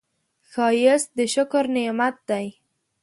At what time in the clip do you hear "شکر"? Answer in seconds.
1.33-1.63